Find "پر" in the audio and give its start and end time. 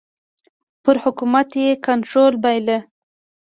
0.83-0.95